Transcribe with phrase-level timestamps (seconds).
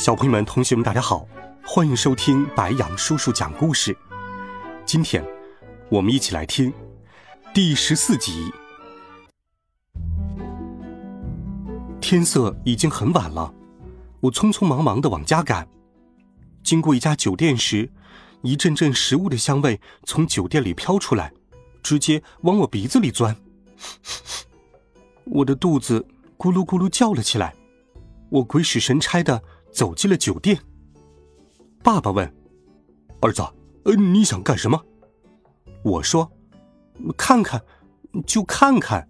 [0.00, 1.28] 小朋友们、同学们，大家好，
[1.62, 3.94] 欢迎收听白羊叔叔讲故事。
[4.86, 5.22] 今天，
[5.90, 6.72] 我们一起来听
[7.52, 8.50] 第十四集。
[12.00, 13.52] 天色已经很晚了，
[14.20, 15.68] 我匆匆忙忙的往家赶。
[16.64, 17.92] 经过一家酒店时，
[18.40, 21.30] 一阵阵食物的香味从酒店里飘出来，
[21.82, 23.36] 直接往我鼻子里钻。
[25.28, 26.08] 我的肚子
[26.38, 27.54] 咕噜咕噜叫了起来，
[28.30, 29.42] 我鬼使神差的。
[29.72, 30.58] 走进了酒店。
[31.82, 32.32] 爸爸问
[33.22, 33.42] ：“儿子，
[33.84, 34.84] 呃，你想干什么？”
[35.82, 36.30] 我说
[37.16, 37.62] ：“看看，
[38.26, 39.08] 就看看。”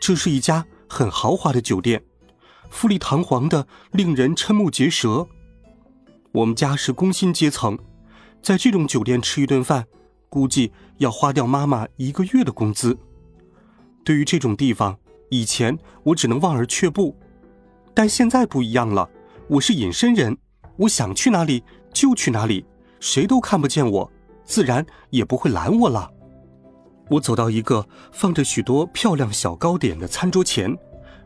[0.00, 2.04] 这是一家很豪华的酒店，
[2.70, 5.26] 富丽堂皇的，令人瞠目结舌。
[6.32, 7.78] 我们家是工薪阶层，
[8.42, 9.86] 在这种酒店吃一顿饭，
[10.28, 12.98] 估计要花掉妈妈一个月的工资。
[14.04, 14.98] 对于这种地方，
[15.30, 17.18] 以前我只能望而却步。
[17.96, 19.08] 但现在不一样了，
[19.48, 20.36] 我是隐身人，
[20.76, 22.62] 我想去哪里就去哪里，
[23.00, 24.12] 谁都看不见我，
[24.44, 26.12] 自然也不会拦我了。
[27.08, 30.76] 我走到一个放着许多漂亮小糕点的餐桌前，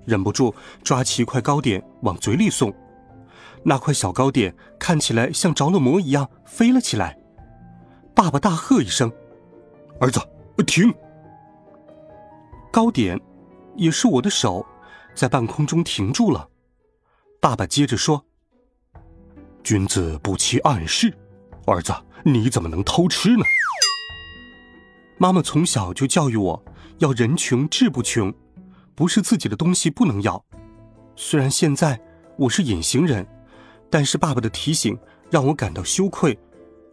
[0.04, 0.54] 忍不住
[0.84, 2.72] 抓起一块糕点往嘴里送。
[3.64, 7.18] 那块小糕点看起来像着了魔一样飞了起来。
[8.14, 9.10] 爸爸大喝一声
[9.98, 10.20] ：“儿子，
[10.64, 10.94] 停！”
[12.70, 13.20] 糕点，
[13.74, 14.64] 也是我的手，
[15.16, 16.46] 在半空中停住了。
[17.40, 18.22] 爸爸接着说
[19.64, 21.16] ：“君子不欺暗室，
[21.64, 21.90] 儿子，
[22.22, 23.42] 你怎么能偷吃呢？”
[25.16, 26.62] 妈妈从小就教育我
[26.98, 28.32] 要人穷志不穷，
[28.94, 30.44] 不是自己的东西不能要。
[31.16, 31.98] 虽然现在
[32.36, 33.26] 我是隐形人，
[33.88, 34.98] 但是爸爸的提醒
[35.30, 36.38] 让我感到羞愧，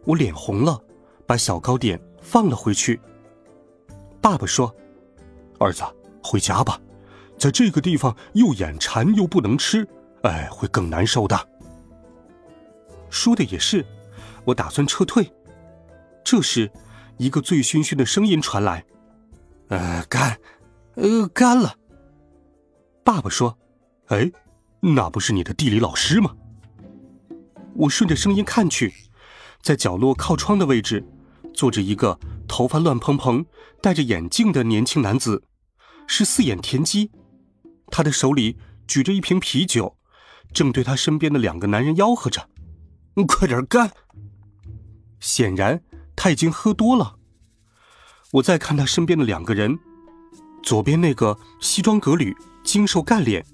[0.06, 0.82] 我脸红了，
[1.26, 2.98] 把小糕点放了回去。
[4.22, 4.74] 爸爸说
[5.60, 5.82] ：“儿子，
[6.22, 6.80] 回家吧，
[7.36, 9.86] 在这个地方又眼馋又不能吃。”
[10.22, 11.48] 哎，会更难受的。
[13.10, 13.84] 说的也是，
[14.44, 15.32] 我打算撤退。
[16.24, 16.70] 这时，
[17.16, 18.84] 一个醉醺醺的声音传来
[19.68, 20.38] ：“呃，干，
[20.94, 21.74] 呃，干了。”
[23.04, 23.56] 爸爸说
[24.08, 24.30] ：“哎，
[24.80, 26.34] 那不是你的地理老师吗？”
[27.74, 28.92] 我顺着声音看去，
[29.62, 31.06] 在角落靠窗的位置，
[31.54, 33.46] 坐着一个头发乱蓬蓬、
[33.80, 35.44] 戴着眼镜的年轻男子，
[36.06, 37.10] 是四眼田鸡。
[37.86, 39.97] 他的手里举着一瓶啤酒。
[40.52, 42.48] 正对他身边的两个男人吆喝着
[43.26, 43.90] ：“快点干！”
[45.20, 45.82] 显然
[46.16, 47.16] 他已经喝多了。
[48.32, 49.78] 我再看他身边的两个人，
[50.62, 53.44] 左边那个西装革履、精瘦干练，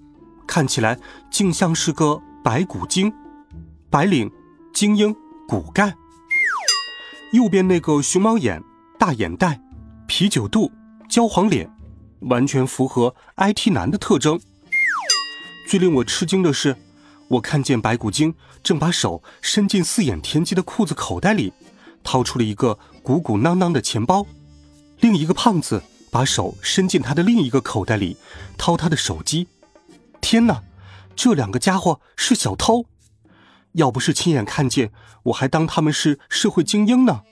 [0.46, 0.98] 看起来
[1.30, 3.12] 竟像是个白骨精，
[3.88, 4.30] 白领、
[4.72, 5.14] 精英、
[5.46, 5.90] 骨干；
[7.32, 8.62] 右边那个熊猫眼、
[8.98, 9.60] 大眼袋、
[10.06, 10.72] 啤酒肚、
[11.08, 11.70] 焦黄脸，
[12.22, 14.40] 完全符合 IT 男的特征。
[15.66, 16.76] 最令我吃惊的是，
[17.28, 21.52] 我看见白骨精正把手伸进四眼田鸡的裤子口袋里，
[22.02, 24.24] 掏出了一个鼓鼓囊囊的钱包；
[25.00, 28.16] 另一个胖子把手伸进他的另一个口袋里，
[28.58, 29.48] 掏他的手机。
[30.20, 30.62] 天哪，
[31.16, 32.86] 这两个家伙是小偷！
[33.72, 34.92] 要不是亲眼看见，
[35.24, 37.22] 我还当他们是社会精英呢。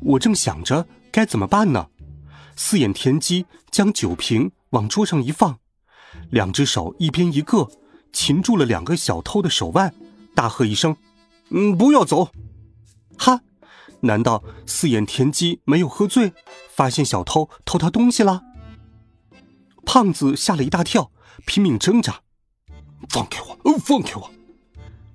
[0.00, 1.88] 我正想着该怎么办呢，
[2.56, 5.58] 四眼田鸡将酒瓶往桌上一放。
[6.30, 7.68] 两只手一边一个，
[8.12, 9.94] 擒住了两个小偷的手腕，
[10.34, 10.96] 大喝一声
[11.50, 12.30] ：“嗯，不要走！”
[13.18, 13.40] 哈，
[14.00, 16.32] 难道四眼田鸡没有喝醉，
[16.68, 18.42] 发现小偷偷他东西了？
[19.84, 21.10] 胖子吓了一大跳，
[21.46, 22.20] 拼命挣扎
[23.08, 23.78] ：“放开我！
[23.78, 24.30] 放开我！”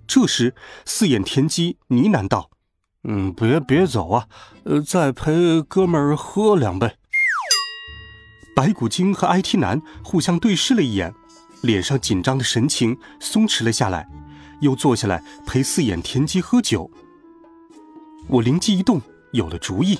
[0.07, 0.55] 这时，
[0.85, 2.49] 四眼田鸡呢喃道
[3.05, 4.27] ：“嗯，别别走啊，
[4.63, 6.95] 呃，再陪哥们儿喝两杯。”
[8.55, 11.13] 白骨精和 IT 男互相对视了一眼，
[11.61, 14.07] 脸上紧张的神情松弛了下来，
[14.61, 16.89] 又坐下来陪四眼田鸡喝酒。
[18.27, 19.01] 我灵机一动，
[19.31, 19.99] 有了主意，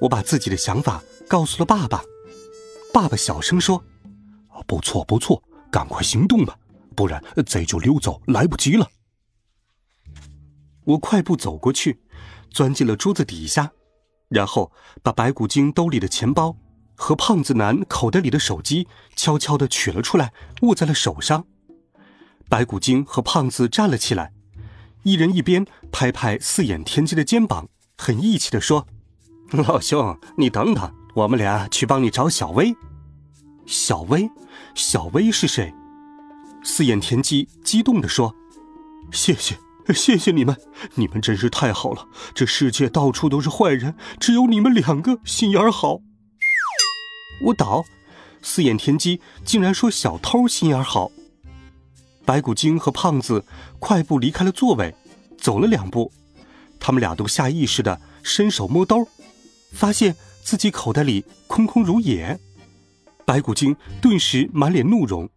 [0.00, 2.02] 我把自己的想法告诉了爸爸。
[2.92, 3.82] 爸爸小声说
[4.68, 6.56] ：“不错不错，赶快行动吧，
[6.94, 8.88] 不然贼就溜走来不及了。”
[10.84, 12.02] 我快步走过去，
[12.50, 13.72] 钻进了桌子底下，
[14.28, 14.70] 然后
[15.02, 16.56] 把白骨精兜里的钱包。
[16.94, 18.86] 和胖子男口袋里的手机
[19.16, 20.32] 悄悄地取了出来，
[20.62, 21.46] 握在了手上。
[22.48, 24.32] 白骨精和胖子站了起来，
[25.02, 28.86] 一人一边拍拍四眼田鸡的肩膀，很义气的说
[29.52, 32.74] ：“老兄，你等等，我们俩去帮你找小薇。”
[33.66, 34.30] 小薇，
[34.74, 35.72] 小薇是谁？
[36.62, 38.34] 四眼田鸡激动地说
[39.10, 39.58] ：“谢谢，
[39.94, 40.56] 谢谢你们，
[40.94, 42.06] 你们真是太好了！
[42.34, 46.00] 这世界到处都是坏人，只有你们两个心眼好。”
[47.42, 47.84] 我倒，
[48.42, 51.10] 四眼田鸡竟然说小偷心眼好。
[52.24, 53.44] 白骨精和胖子
[53.78, 54.94] 快步离开了座位，
[55.38, 56.10] 走了两步，
[56.80, 59.06] 他们俩都下意识的伸手摸兜，
[59.72, 62.38] 发现自己口袋里空空如也。
[63.26, 65.28] 白骨精顿时满脸怒容，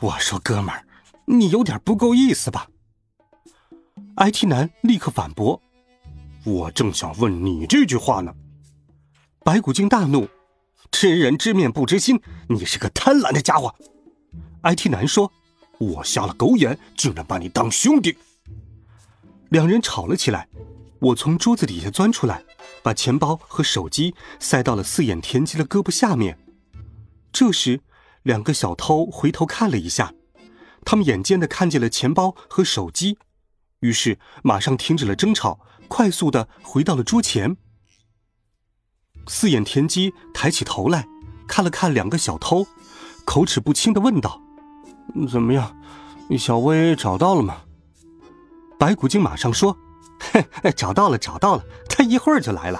[0.00, 0.86] 我说：“哥们儿，
[1.26, 2.68] 你有点不够意思吧
[4.16, 5.60] ？”IT 男立刻反驳
[6.44, 8.34] ：“我正想问你这句话呢。”
[9.44, 10.28] 白骨精大怒
[10.90, 13.74] ：“知人知面不知心，你是个贪婪的家伙
[14.62, 15.32] ！”IT 男说
[15.78, 18.16] ：“我瞎了狗眼，竟然把你当兄弟。”
[19.50, 20.48] 两人吵了起来，
[21.00, 22.42] 我从桌子底下钻出来，
[22.82, 26.38] 把钱包和手机塞到了四眼田鸡的胳膊下面。
[27.30, 27.80] 这时，
[28.22, 30.12] 两个小偷回头看了一下，
[30.84, 33.18] 他们眼尖的看见了钱包和手机，
[33.80, 37.56] 于是马上停止了争吵，快速的回到了桌前。
[39.26, 41.06] 四眼田鸡抬起头来，
[41.46, 42.66] 看了看两个小偷，
[43.24, 44.40] 口齿不清的问道
[45.30, 45.76] ：“怎么样，
[46.38, 47.62] 小薇找到了吗？”
[48.78, 49.76] 白骨精马上说
[50.20, 50.44] 嘿
[50.76, 52.78] ：“找到了，找到了，他一会儿就来了。”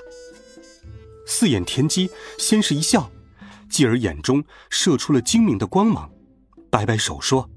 [1.27, 3.11] 四眼田鸡先是一笑。
[3.69, 6.09] 继而眼中射出了精明的光芒，
[6.71, 7.51] 摆摆手说：“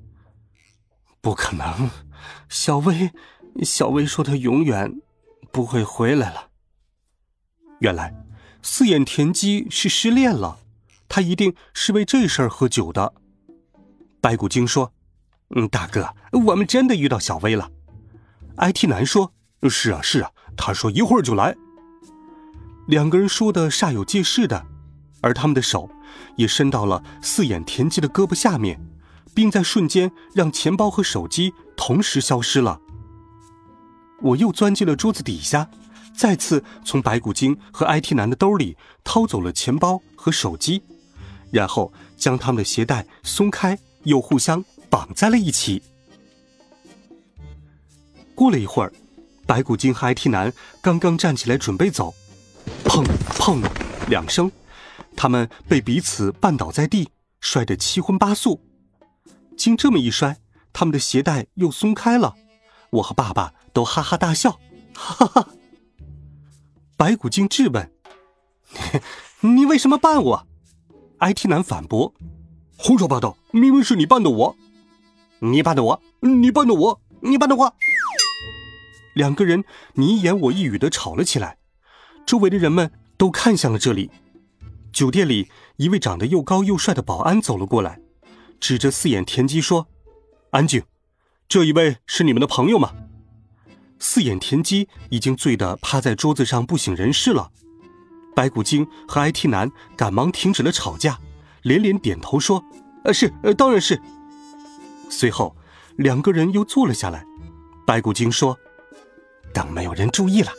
[1.21, 1.91] 不可能，
[2.49, 3.11] 小薇，
[3.61, 4.99] 小薇说她永远
[5.51, 6.49] 不会回来了。”
[7.79, 8.11] 原来，
[8.61, 10.59] 四眼田鸡是失恋了，
[11.07, 13.13] 他一定是为这事儿喝酒的。
[14.21, 14.93] 白骨精说
[15.55, 16.13] ：“嗯，大哥，
[16.45, 17.71] 我们真的遇到小薇了。
[18.57, 19.33] ”IT 男说
[19.69, 21.55] ：“是啊，是啊，他说一会儿就来。”
[22.87, 24.65] 两个人说的煞有介事的，
[25.21, 25.89] 而他们的手。
[26.35, 28.79] 也伸到了四眼田鸡的胳膊下面，
[29.35, 32.79] 并在瞬间让钱包和手机同时消失了。
[34.21, 35.69] 我又钻进了桌子底下，
[36.19, 38.75] 再次从白骨精和 IT 男的兜里
[39.05, 40.83] 掏走了钱包和手机，
[41.49, 45.81] 然后将他们的鞋带松开，又互相绑在了一起。
[48.35, 48.91] 过了一会儿，
[49.47, 50.51] 白骨精和 IT 男
[50.81, 52.13] 刚刚站起来准备走，
[52.83, 53.01] 砰
[53.37, 53.63] 砰
[54.09, 54.51] 两声。
[55.15, 57.07] 他们被彼此绊倒在地，
[57.39, 58.59] 摔得七荤八素。
[59.55, 60.35] 经这么一摔，
[60.73, 62.35] 他们的鞋带又松开了。
[62.89, 64.59] 我和爸爸都哈哈大笑，
[64.93, 65.47] 哈哈。
[66.99, 67.93] 白骨精质问
[69.39, 70.47] ：“你为什么绊我
[71.19, 72.13] ？”IT 男反驳
[72.77, 74.57] ：“胡说八道，明明是你绊的我，
[75.39, 77.73] 你绊的我，你绊的我，你绊的我。”
[79.15, 79.63] 两个人
[79.93, 81.57] 你一言我一语的吵了起来，
[82.25, 84.11] 周围的人们都看向了这里。
[84.91, 88.01] 酒店里，一位长得又高又帅的保安走了过来，
[88.59, 89.87] 指着四眼田鸡说
[90.51, 90.83] ：“安静，
[91.47, 92.93] 这一位是你们的朋友吗？”
[93.99, 97.51] 四眼田鸡已经醉得趴在桌子上不省人事了。
[98.35, 101.19] 白骨精和 IT 男赶忙停止了吵架，
[101.63, 102.63] 连连点头说
[103.03, 104.01] ：“呃，是，呃，当然是。”
[105.09, 105.55] 随后，
[105.97, 107.25] 两个人又坐了下来。
[107.85, 108.57] 白骨精说
[109.53, 110.51] ：“等没有人注意了，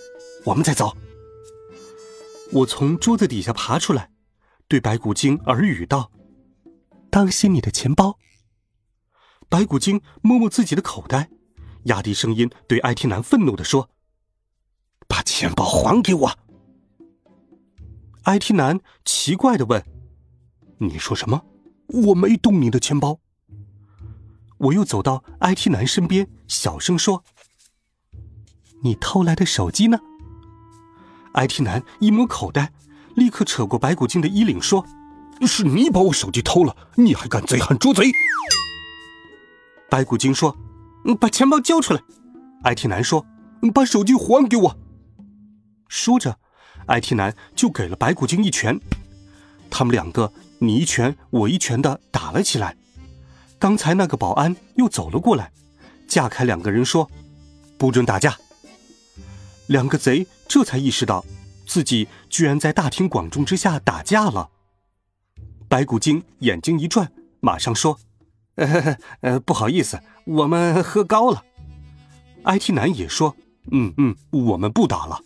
[0.44, 0.94] 我们再走。”
[2.52, 4.10] 我从桌子底下爬出来。
[4.68, 6.12] 对白骨精耳语道
[7.10, 8.18] ：“当心你的钱包。”
[9.48, 11.30] 白骨精摸摸自己的口袋，
[11.84, 13.90] 压低声音对 IT 男愤怒的说
[15.08, 16.30] ：“把钱包还给我
[18.24, 19.84] ！”IT 男奇怪的问
[20.78, 21.42] ：“你说什么？
[21.88, 23.18] 我没动你的钱包。”
[24.58, 27.24] 我又走到 IT 男身边，小声说
[28.84, 29.98] ：“你偷来的手机呢
[31.34, 32.72] ？”IT 男一摸口袋。
[33.16, 34.86] 立刻扯过白骨精的衣领说
[35.44, 38.04] ：“是你把我手机偷了，你还敢贼喊捉贼！”
[39.90, 40.56] 白骨精说
[41.20, 42.02] ：“把钱包交出来。
[42.64, 43.26] ”IT 男说
[43.74, 44.78] ：“把手机还给我。”
[45.88, 46.38] 说着
[46.88, 48.78] ，IT 男就给了白骨精一拳。
[49.70, 52.76] 他们两个你一拳我一拳的打了起来。
[53.58, 55.52] 刚才那个保安又走了过来，
[56.08, 57.10] 架开两个人说
[57.78, 58.36] ：“不准打架。”
[59.68, 61.24] 两个贼这才意识到。
[61.66, 64.50] 自己居然在大庭广众之下打架了。
[65.68, 67.96] 白骨精眼睛一转，马上说
[68.60, 71.42] ：“呃 呃，不好意思，我们喝高了。
[72.44, 73.34] ”IT 男也说
[73.72, 75.22] ：“嗯嗯，我们不打了。”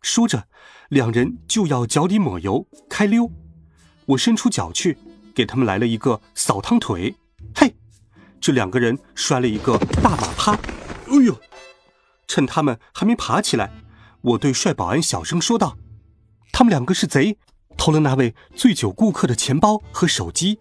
[0.00, 0.48] 说着，
[0.88, 3.30] 两人就要脚底抹油开溜。
[4.06, 4.96] 我伸出脚去，
[5.34, 7.14] 给他们来了一个扫堂腿。
[7.54, 7.74] 嘿，
[8.40, 10.52] 这两个人摔了一个大马趴。
[10.52, 11.38] 哎呦！
[12.26, 13.70] 趁他们还没爬起来，
[14.22, 15.76] 我对帅保安小声说道
[16.50, 17.36] ：“他们两个是贼，
[17.76, 20.58] 偷了那位醉酒顾客的钱包和手机。”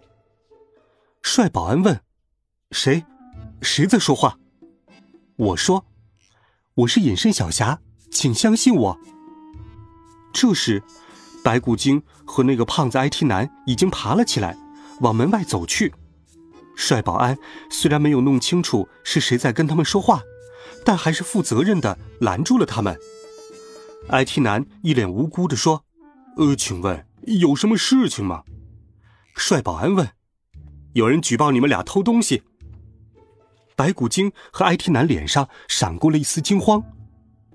[1.21, 2.01] 帅保安问
[2.71, 3.05] ：“谁？
[3.61, 4.37] 谁在说话？”
[5.37, 5.85] 我说
[6.75, 7.79] ：“我是隐身小侠，
[8.11, 8.99] 请相信我。”
[10.33, 10.83] 这时，
[11.43, 14.57] 白骨精和那个胖子 IT 男已经爬了起来，
[15.01, 15.93] 往门外走去。
[16.75, 17.37] 帅保安
[17.69, 20.21] 虽然没有弄清楚是谁在跟他们说话，
[20.85, 22.97] 但还是负责任的拦住了他们。
[24.09, 25.83] IT 男一脸无辜的说
[26.37, 28.43] ：“呃，请问有什么事情吗？”
[29.35, 30.09] 帅保安问
[30.99, 32.43] ：“有人举报你们俩偷东西？”
[33.75, 36.83] 白骨精和 IT 男脸上闪过了一丝惊慌，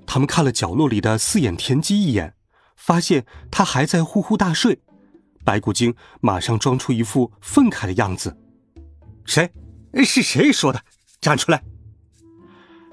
[0.06, 2.34] 他们看了角落里的四眼田鸡一眼。
[2.76, 4.82] 发现他还在呼呼大睡，
[5.44, 8.36] 白骨精马上装出一副愤慨的样子。
[9.24, 9.50] 谁？
[10.04, 10.82] 是谁说的？
[11.20, 11.62] 站出来！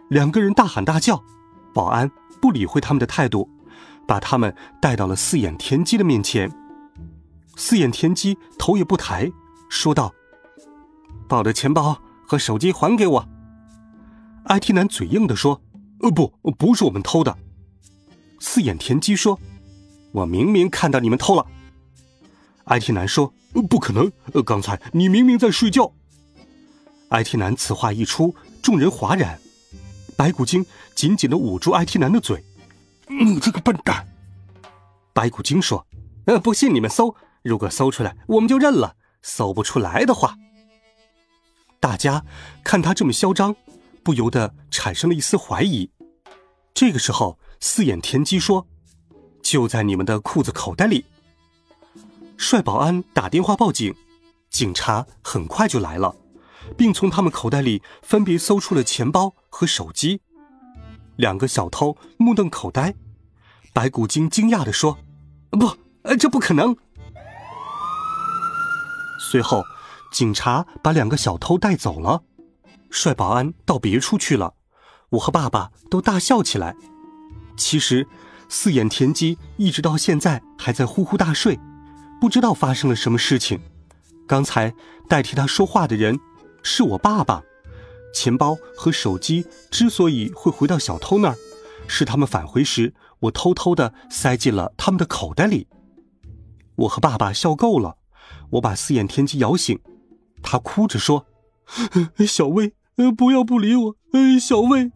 [0.10, 1.22] 两个人大喊大叫，
[1.74, 2.10] 保安
[2.41, 3.50] 不理会他们的态度，
[4.08, 6.50] 把他们带到了四眼田鸡的面前。
[7.58, 9.29] 四眼田鸡头也不抬，
[9.67, 10.13] 说道
[11.31, 11.97] ：“把我的钱包
[12.27, 13.25] 和手机还给我。
[14.50, 15.61] ”IT 男嘴硬的说
[16.03, 17.38] ：“呃，不，不是我们偷的。”
[18.41, 19.39] 四眼田鸡说。
[20.11, 21.47] 我明明看到你们偷了。
[22.65, 23.33] IT 男说
[23.69, 24.11] ：“不可能，
[24.43, 25.93] 刚才你明明在睡觉。
[27.11, 29.39] ”IT 男此话一出，众人哗然。
[30.17, 32.43] 白骨精紧紧的捂住 IT 男的嘴
[33.07, 34.05] ：“你这个笨蛋！”
[35.15, 35.88] 白骨精说
[36.27, 40.35] ：“呃，不信你们搜，如果搜出来，我们就认了；搜不出来的话，
[41.81, 42.23] 大家
[42.63, 43.53] 看他这么嚣张，
[44.03, 45.91] 不由得产生了一丝怀疑。”
[46.73, 48.65] 这个时候，四眼田鸡说。
[49.43, 51.03] 就在你们的裤子口袋里。
[52.38, 53.93] 帅保安打电话报警，
[54.51, 56.15] 警察很快就来了，
[56.77, 60.21] 并从他们口袋里分别搜出了钱包和手机。
[61.17, 62.93] 两个小偷目瞪口呆，
[63.73, 65.00] 白骨精惊讶地说
[65.50, 65.75] ：“不，
[66.17, 66.77] 这不可能。”
[69.31, 69.63] 随后，
[70.12, 72.22] 警察把两个小偷带走了，
[72.91, 74.53] 帅保安到别处去了。
[75.12, 76.75] 我和爸爸都大笑起来。
[77.58, 78.08] 其实。
[78.53, 81.58] 四眼田鸡一直到现在还在呼呼大睡，
[82.20, 83.58] 不知道发生了什么事情。
[84.27, 84.74] 刚才
[85.08, 86.20] 代替他说话的人
[86.62, 87.41] 是我爸爸。
[88.13, 91.38] 钱包和手机之所以会回到小偷那儿，
[91.88, 95.68] 是他们返回时我偷偷的塞进了他们的口袋里。
[96.75, 97.96] 我和爸爸笑够了，
[98.50, 99.80] 我把四眼田鸡摇醒，
[100.41, 101.25] 他哭着说
[102.27, 102.74] ：“小薇，
[103.17, 103.95] 不要不理我，
[104.39, 104.91] 小薇。”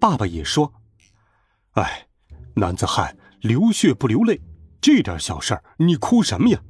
[0.00, 0.72] 爸爸也说
[1.72, 2.02] ：“哎。”
[2.58, 4.40] 男子汉流血不流泪，
[4.80, 6.62] 这点小事你哭什么呀？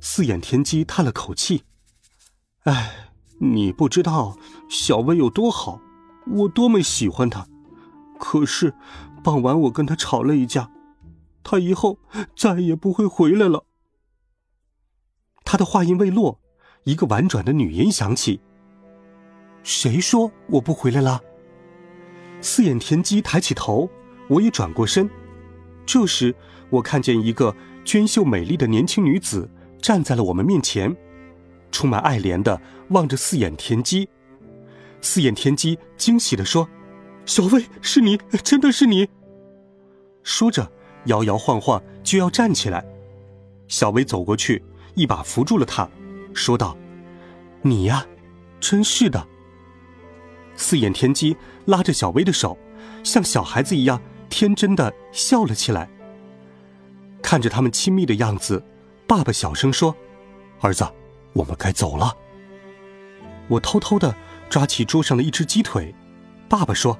[0.00, 1.64] 四眼田鸡叹了口气
[2.64, 4.38] ：“哎，你不知道
[4.70, 5.78] 小薇有多好，
[6.26, 7.46] 我多么喜欢她。
[8.18, 8.74] 可是
[9.22, 10.70] 傍晚我跟她吵了一架，
[11.42, 11.98] 她以后
[12.34, 13.66] 再也不会回来了。”
[15.52, 16.40] 他的话音未落，
[16.84, 18.40] 一个婉转的女音响起
[19.62, 21.20] ：“谁说我不回来了？”
[22.40, 23.86] 四眼田鸡抬起头。
[24.28, 25.10] 我也转过身，
[25.84, 26.34] 这时
[26.70, 27.54] 我看见一个
[27.84, 29.46] 娟秀美丽的年轻女子
[29.78, 30.96] 站在了我们面前，
[31.70, 34.08] 充满爱怜的望着四眼田鸡。
[35.02, 36.66] 四眼田鸡惊喜的说
[37.26, 39.06] ：“小薇，是你，真的是你。”
[40.24, 40.72] 说着
[41.04, 42.82] 摇摇晃晃就要站起来，
[43.68, 44.64] 小薇走过去，
[44.94, 45.88] 一把扶住了他，
[46.34, 46.76] 说道
[47.62, 48.06] ：“你呀，
[48.60, 49.26] 真是的。”
[50.54, 52.58] 四眼田鸡拉着小薇的手，
[53.02, 54.00] 像小孩子一样。
[54.28, 55.86] 天真的笑了起来。
[57.20, 58.64] 看着他们亲密的样子，
[59.06, 59.94] 爸爸小声说
[60.62, 60.90] ：“儿子，
[61.34, 62.16] 我们该走了。”
[63.48, 64.16] 我偷偷的
[64.48, 65.94] 抓起桌上的一只鸡腿，
[66.48, 66.98] 爸爸说：“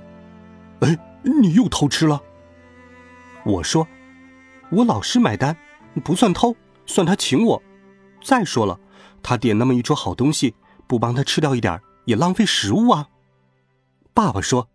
[0.80, 0.98] 哎，
[1.40, 2.22] 你又偷吃了。”
[3.46, 3.88] 我说
[4.70, 5.56] ：“我老师买单，
[6.04, 7.62] 不算偷，算他请我。
[8.22, 8.78] 再说了，
[9.22, 10.54] 他点那么一桌好东西，
[10.86, 13.08] 不帮他吃掉一点，也浪费食物啊。”
[14.14, 14.68] 爸爸说。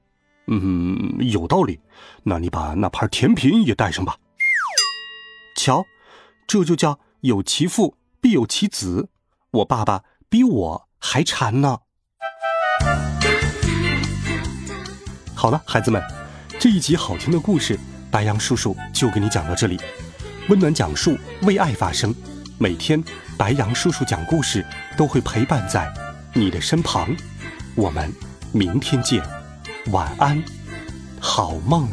[0.50, 1.82] 嗯，有道理。
[2.24, 4.16] 那你把那盘甜品也带上吧。
[5.58, 5.86] 瞧，
[6.48, 9.10] 这就叫有其父必有其子。
[9.52, 11.80] 我爸爸比我还馋呢。
[15.36, 16.02] 好了，孩子们，
[16.58, 17.78] 这一集好听的故事，
[18.10, 19.78] 白杨叔叔就给你讲到这里。
[20.48, 22.16] 温暖讲述，为爱发声。
[22.60, 23.04] 每天，
[23.38, 24.66] 白羊叔叔讲故事
[24.98, 25.88] 都会陪伴在
[26.34, 27.16] 你的身旁。
[27.76, 28.12] 我们
[28.52, 29.24] 明天见。
[29.92, 30.44] 晚安，
[31.20, 31.88] 好梦。